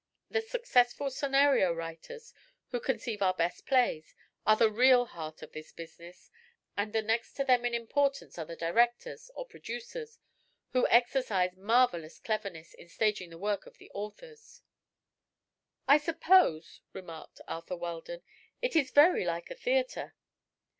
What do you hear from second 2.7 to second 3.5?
conceive our